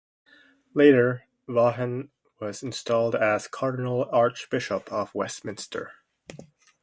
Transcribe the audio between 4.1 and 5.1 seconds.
Archbishop